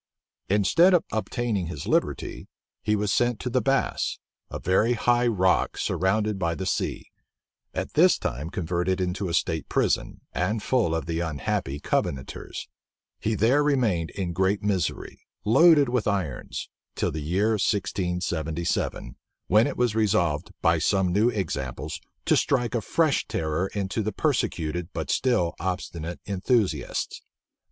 Instead 0.49 0.95
of 0.95 1.03
obtaining 1.11 1.67
his 1.67 1.85
liberty, 1.85 2.47
he 2.81 2.95
was 2.95 3.13
sent 3.13 3.39
to 3.39 3.51
the 3.51 3.61
Bass, 3.61 4.17
a 4.49 4.57
very 4.57 4.93
high 4.93 5.27
rock 5.27 5.77
surrounded 5.77 6.39
by 6.39 6.55
the 6.55 6.65
sea; 6.65 7.05
at 7.75 7.93
this 7.93 8.17
time 8.17 8.49
converted 8.49 8.99
into 8.99 9.29
a 9.29 9.33
state 9.35 9.69
prison, 9.69 10.21
and 10.33 10.63
full 10.63 10.95
of 10.95 11.05
the 11.05 11.19
unhappy 11.19 11.79
Covenanters, 11.79 12.67
He 13.19 13.35
there 13.35 13.61
remained 13.61 14.09
in 14.09 14.33
great 14.33 14.63
misery, 14.63 15.19
loaded 15.45 15.87
with 15.87 16.07
irons, 16.07 16.67
till 16.95 17.11
the 17.11 17.21
year 17.21 17.49
1677, 17.51 19.17
when 19.45 19.67
it 19.67 19.77
was 19.77 19.93
resolved, 19.93 20.49
by 20.63 20.79
some 20.79 21.13
new 21.13 21.29
examples, 21.29 22.01
to 22.25 22.35
strike 22.35 22.73
a 22.73 22.81
fresh 22.81 23.27
terror 23.27 23.67
into 23.75 24.01
the 24.01 24.11
persecuted 24.11 24.89
but 24.93 25.11
still 25.11 25.53
obstinate 25.59 26.19
enthusiasts. 26.25 27.21